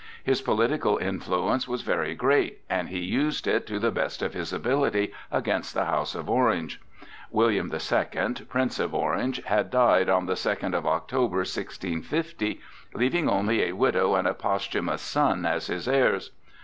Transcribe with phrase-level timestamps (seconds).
[0.23, 4.51] His political influence was very great, and he used it to the best of his
[4.51, 6.81] ability against the house of Orange.
[7.29, 12.59] William the Second, Prince of Orange, had died on the second of October, 1650,
[12.95, 16.31] leaving only a widow and a posthumous son as his heirs.